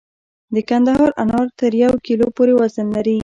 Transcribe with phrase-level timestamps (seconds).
[0.53, 3.17] د کندهار انار تر یو کیلو پورې وزن لري.